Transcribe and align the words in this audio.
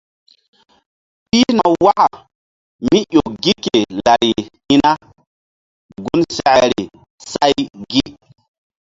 Pihna 1.29 1.65
waka 1.85 2.07
mí 2.89 2.99
ƴo 3.13 3.23
gi 3.43 3.53
ke 3.63 3.77
lari 4.05 4.31
hi̧ 4.67 4.75
na 4.83 4.91
gun 6.03 6.21
sekeri 6.35 6.83
say 7.31 7.53
gi. 7.91 8.05